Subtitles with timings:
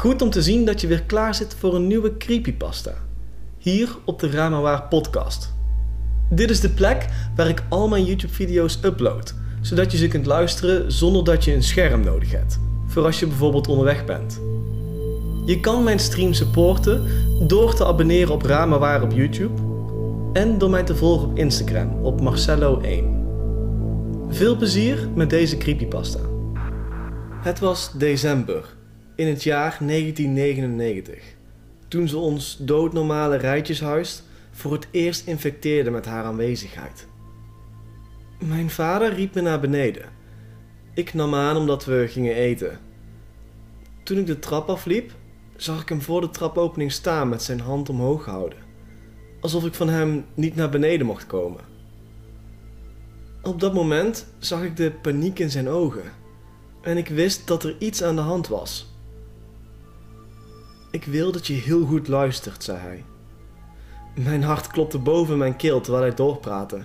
[0.00, 2.94] Goed om te zien dat je weer klaar zit voor een nieuwe creepypasta.
[3.58, 5.54] Hier op de Ramawaar podcast.
[6.30, 7.06] Dit is de plek
[7.36, 11.54] waar ik al mijn YouTube video's upload, zodat je ze kunt luisteren zonder dat je
[11.54, 12.58] een scherm nodig hebt.
[12.86, 14.40] Voor als je bijvoorbeeld onderweg bent.
[15.46, 17.06] Je kan mijn stream supporten
[17.46, 19.62] door te abonneren op Ramawaar op YouTube
[20.32, 23.04] en door mij te volgen op Instagram op Marcello1.
[24.28, 26.20] Veel plezier met deze creepypasta.
[27.42, 28.78] Het was december
[29.20, 31.22] in het jaar 1999,
[31.88, 37.06] toen ze ons doodnormale rijtjeshuis voor het eerst infecteerde met haar aanwezigheid.
[38.38, 40.08] Mijn vader riep me naar beneden.
[40.94, 42.78] Ik nam aan omdat we gingen eten.
[44.02, 45.12] Toen ik de trap afliep,
[45.56, 48.58] zag ik hem voor de trapopening staan met zijn hand omhoog gehouden,
[49.40, 51.60] alsof ik van hem niet naar beneden mocht komen.
[53.42, 56.12] Op dat moment zag ik de paniek in zijn ogen
[56.82, 58.89] en ik wist dat er iets aan de hand was.
[60.90, 63.04] Ik wil dat je heel goed luistert, zei hij.
[64.14, 66.84] Mijn hart klopte boven mijn keel terwijl hij doorpraatte.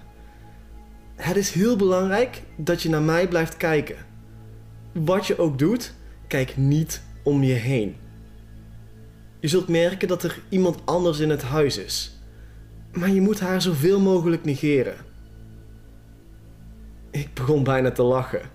[1.15, 3.95] Het is heel belangrijk dat je naar mij blijft kijken.
[4.91, 5.93] Wat je ook doet,
[6.27, 7.95] kijk niet om je heen.
[9.39, 12.19] Je zult merken dat er iemand anders in het huis is.
[12.93, 14.95] Maar je moet haar zoveel mogelijk negeren.
[17.11, 18.49] Ik begon bijna te lachen.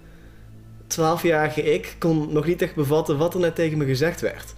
[0.87, 4.55] Twaalfjarige ik kon nog niet echt bevatten wat er net tegen me gezegd werd.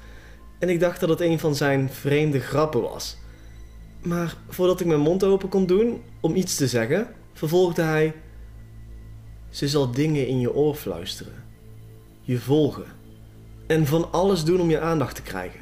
[0.63, 3.17] En ik dacht dat het een van zijn vreemde grappen was.
[4.03, 8.15] Maar voordat ik mijn mond open kon doen om iets te zeggen, vervolgde hij:
[9.51, 11.45] Ze zal dingen in je oor fluisteren,
[12.21, 12.85] je volgen
[13.67, 15.61] en van alles doen om je aandacht te krijgen.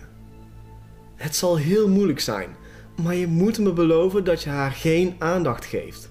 [1.16, 2.56] Het zal heel moeilijk zijn,
[3.02, 6.10] maar je moet me beloven dat je haar geen aandacht geeft.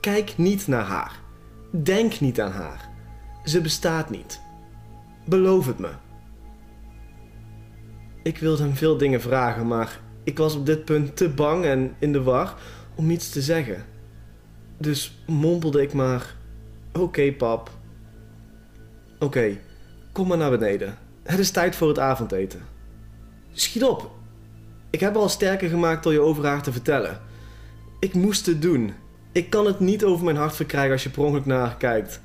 [0.00, 1.20] Kijk niet naar haar.
[1.70, 2.88] Denk niet aan haar.
[3.44, 4.40] Ze bestaat niet.
[5.24, 5.90] Beloof het me.
[8.28, 11.94] Ik wilde hem veel dingen vragen, maar ik was op dit punt te bang en
[11.98, 12.54] in de war
[12.94, 13.84] om iets te zeggen.
[14.76, 16.34] Dus mompelde ik maar:
[16.92, 17.70] Oké, pap.
[19.18, 19.56] Oké,
[20.12, 20.98] kom maar naar beneden.
[21.22, 22.60] Het is tijd voor het avondeten.
[23.52, 24.10] Schiet op.
[24.90, 27.20] Ik heb al sterker gemaakt door je over haar te vertellen.
[28.00, 28.92] Ik moest het doen.
[29.32, 32.20] Ik kan het niet over mijn hart verkrijgen als je per ongeluk naar haar kijkt.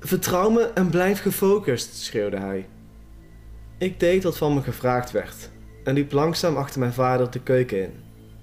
[0.00, 2.66] Vertrouw me en blijf gefocust, schreeuwde hij.
[3.78, 5.50] Ik deed wat van me gevraagd werd
[5.84, 7.92] en liep langzaam achter mijn vader de keuken in,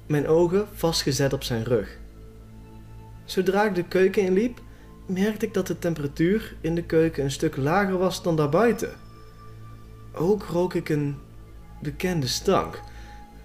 [0.05, 1.97] mijn ogen vastgezet op zijn rug.
[3.25, 4.59] Zodra ik de keuken inliep,
[5.05, 8.93] merkte ik dat de temperatuur in de keuken een stuk lager was dan daarbuiten.
[10.13, 11.15] Ook rook ik een
[11.81, 12.81] bekende stank.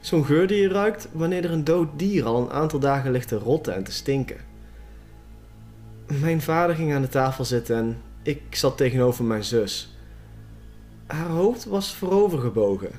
[0.01, 3.29] Zo'n geur die je ruikt wanneer er een dood dier al een aantal dagen ligt
[3.29, 4.37] te rotten en te stinken.
[6.07, 9.96] Mijn vader ging aan de tafel zitten en ik zat tegenover mijn zus.
[11.07, 12.91] Haar hoofd was voorovergebogen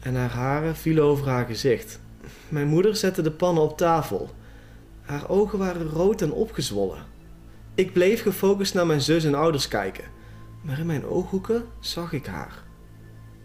[0.00, 2.00] en haar haren vielen over haar gezicht.
[2.48, 4.30] Mijn moeder zette de pannen op tafel.
[5.00, 7.04] Haar ogen waren rood en opgezwollen.
[7.74, 10.04] Ik bleef gefocust naar mijn zus en ouders kijken,
[10.62, 12.64] maar in mijn ooghoeken zag ik haar.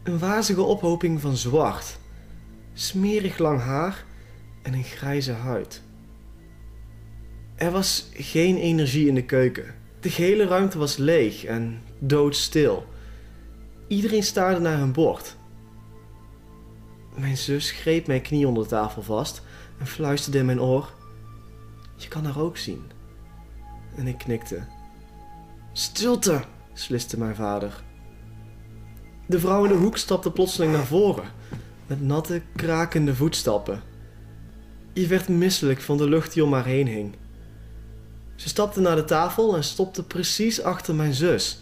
[0.03, 1.97] Een wazige ophoping van zwart,
[2.73, 4.05] smerig lang haar
[4.61, 5.81] en een grijze huid.
[7.55, 9.75] Er was geen energie in de keuken.
[9.99, 12.85] De gehele ruimte was leeg en doodstil.
[13.91, 15.35] Iedereen staarde naar hun bord.
[17.15, 19.41] Mijn zus greep mijn knie onder de tafel vast
[19.79, 20.93] en fluisterde in mijn oor:
[21.95, 22.81] Je kan haar ook zien.
[23.95, 24.63] En ik knikte.
[25.73, 26.43] Stilte,
[26.73, 27.83] sliste mijn vader.
[29.27, 31.31] De vrouw in de hoek stapte plotseling naar voren,
[31.87, 33.81] met natte, krakende voetstappen.
[34.93, 37.15] Je werd misselijk van de lucht die om haar heen hing.
[38.35, 41.61] Ze stapte naar de tafel en stopte precies achter mijn zus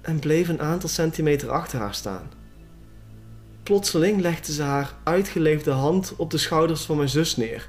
[0.00, 2.30] en bleef een aantal centimeter achter haar staan.
[3.62, 7.68] Plotseling legde ze haar uitgeleefde hand op de schouders van mijn zus neer.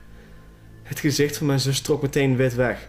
[0.83, 2.87] Het gezicht van mijn zus trok meteen wit weg.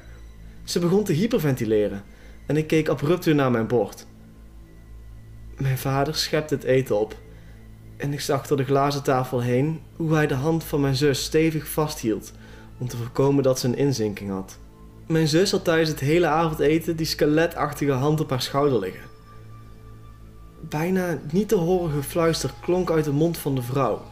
[0.65, 2.03] Ze begon te hyperventileren
[2.47, 4.07] en ik keek abrupt weer naar mijn bord.
[5.57, 7.17] Mijn vader schepte het eten op
[7.97, 11.25] en ik zag door de glazen tafel heen hoe hij de hand van mijn zus
[11.25, 12.33] stevig vasthield
[12.79, 14.59] om te voorkomen dat ze een inzinking had.
[15.07, 19.12] Mijn zus had tijdens het hele avondeten die skeletachtige hand op haar schouder liggen.
[20.73, 24.03] Bijna niet te horen gefluister klonk uit de mond van de vrouw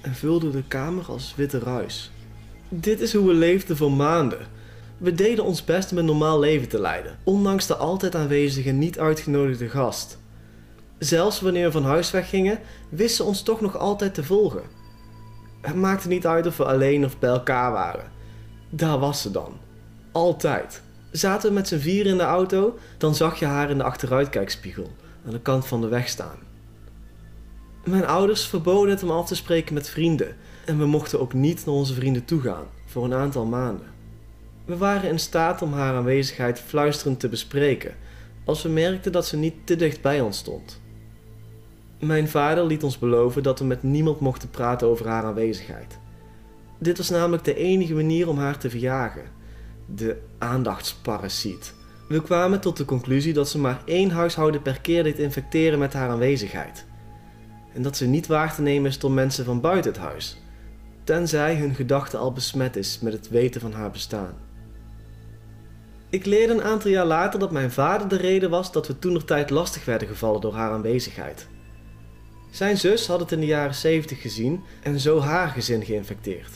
[0.00, 2.10] en vulde de kamer als witte ruis.
[2.68, 4.46] Dit is hoe we leefden voor maanden.
[4.98, 8.98] We deden ons best om een normaal leven te leiden, ondanks de altijd aanwezige niet
[8.98, 10.18] uitgenodigde gast.
[10.98, 12.58] Zelfs wanneer we van huis weggingen,
[12.88, 14.62] wisten ze ons toch nog altijd te volgen.
[15.60, 18.10] Het maakte niet uit of we alleen of bij elkaar waren.
[18.70, 19.52] Daar was ze dan.
[20.12, 20.82] Altijd.
[21.10, 24.90] Zaten we met z'n vier in de auto, dan zag je haar in de achteruitkijkspiegel
[25.26, 26.38] aan de kant van de weg staan.
[27.84, 31.66] Mijn ouders verboden het om af te spreken met vrienden en we mochten ook niet
[31.66, 33.86] naar onze vrienden toe gaan voor een aantal maanden.
[34.64, 37.94] We waren in staat om haar aanwezigheid fluisterend te bespreken
[38.44, 40.80] als we merkten dat ze niet te dicht bij ons stond.
[41.98, 45.98] Mijn vader liet ons beloven dat we met niemand mochten praten over haar aanwezigheid.
[46.78, 49.24] Dit was namelijk de enige manier om haar te verjagen.
[49.94, 51.74] De aandachtsparasiet.
[52.08, 55.92] We kwamen tot de conclusie dat ze maar één huishouden per keer deed infecteren met
[55.92, 56.84] haar aanwezigheid.
[57.74, 60.42] En dat ze niet waar te nemen is door mensen van buiten het huis,
[61.04, 64.34] tenzij hun gedachte al besmet is met het weten van haar bestaan.
[66.10, 69.24] Ik leerde een aantal jaar later dat mijn vader de reden was dat we toen
[69.24, 71.48] tijd lastig werden gevallen door haar aanwezigheid.
[72.50, 76.50] Zijn zus had het in de jaren 70 gezien en zo haar gezin geïnfecteerd.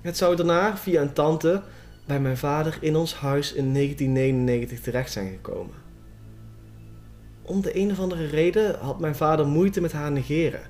[0.00, 1.62] Het zou daarna via een tante
[2.06, 5.74] bij mijn vader in ons huis in 1999 terecht zijn gekomen.
[7.42, 10.62] Om de een of andere reden had mijn vader moeite met haar negeren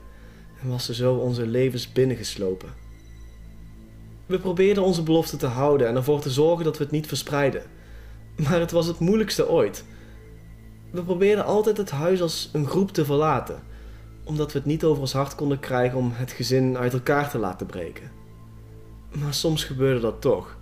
[0.63, 2.69] en was ze zo onze levens binnengeslopen.
[4.27, 7.63] We probeerden onze belofte te houden en ervoor te zorgen dat we het niet verspreiden.
[8.37, 9.85] Maar het was het moeilijkste ooit.
[10.91, 13.63] We probeerden altijd het huis als een groep te verlaten,
[14.25, 17.39] omdat we het niet over ons hart konden krijgen om het gezin uit elkaar te
[17.39, 18.11] laten breken.
[19.13, 20.56] Maar soms gebeurde dat toch.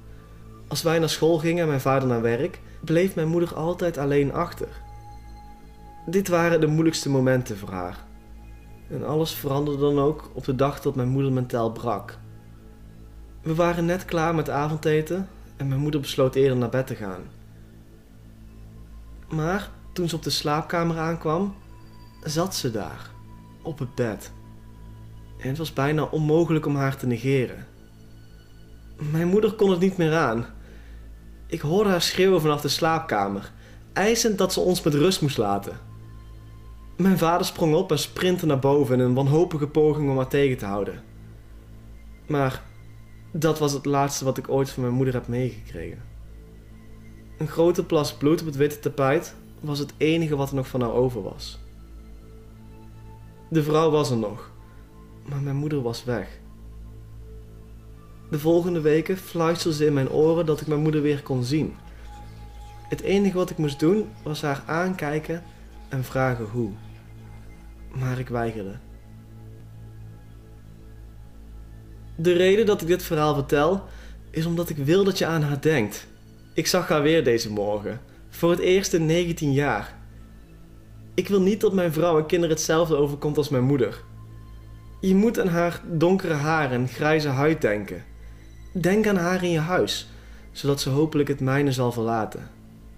[0.74, 4.32] Als wij naar school gingen en mijn vader naar werk, bleef mijn moeder altijd alleen
[4.32, 4.68] achter.
[6.06, 8.04] Dit waren de moeilijkste momenten voor haar.
[8.90, 12.18] En alles veranderde dan ook op de dag dat mijn moeder mentaal brak.
[13.42, 17.22] We waren net klaar met avondeten en mijn moeder besloot eerder naar bed te gaan.
[19.28, 21.54] Maar toen ze op de slaapkamer aankwam,
[22.22, 23.10] zat ze daar,
[23.62, 24.32] op het bed.
[25.38, 27.66] En het was bijna onmogelijk om haar te negeren.
[29.10, 30.53] Mijn moeder kon het niet meer aan.
[31.54, 33.52] Ik hoorde haar schreeuwen vanaf de slaapkamer,
[33.92, 35.78] eisend dat ze ons met rust moest laten.
[36.96, 40.58] Mijn vader sprong op en sprintte naar boven in een wanhopige poging om haar tegen
[40.58, 41.02] te houden.
[42.26, 42.62] Maar
[43.32, 46.02] dat was het laatste wat ik ooit van mijn moeder heb meegekregen.
[47.38, 50.80] Een grote plas bloed op het witte tapijt was het enige wat er nog van
[50.80, 51.58] haar over was.
[53.50, 54.50] De vrouw was er nog,
[55.28, 56.42] maar mijn moeder was weg.
[58.34, 61.74] De volgende weken fluisterde ze in mijn oren dat ik mijn moeder weer kon zien.
[62.88, 65.42] Het enige wat ik moest doen was haar aankijken
[65.88, 66.70] en vragen hoe.
[67.92, 68.76] Maar ik weigerde.
[72.16, 73.84] De reden dat ik dit verhaal vertel
[74.30, 76.06] is omdat ik wil dat je aan haar denkt.
[76.54, 79.96] Ik zag haar weer deze morgen, voor het eerst in 19 jaar.
[81.14, 84.02] Ik wil niet dat mijn vrouw en kinderen hetzelfde overkomt als mijn moeder.
[85.00, 88.12] Je moet aan haar donkere haar en grijze huid denken.
[88.80, 90.08] Denk aan haar in je huis,
[90.52, 92.50] zodat ze hopelijk het mijne zal verlaten.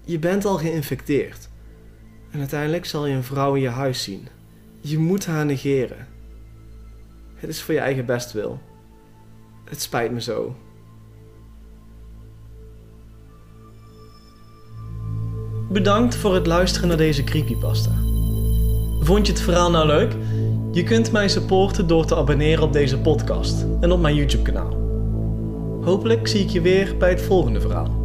[0.03, 1.49] Je bent al geïnfecteerd.
[2.31, 4.27] En uiteindelijk zal je een vrouw in je huis zien.
[4.81, 6.07] Je moet haar negeren.
[7.35, 8.59] Het is voor je eigen bestwil.
[9.65, 10.55] Het spijt me zo.
[15.69, 17.91] Bedankt voor het luisteren naar deze creepypasta.
[18.99, 20.15] Vond je het verhaal nou leuk?
[20.71, 24.76] Je kunt mij supporten door te abonneren op deze podcast en op mijn YouTube kanaal.
[25.87, 27.96] Hopelijk zie ik je weer bij het volgende verhaal.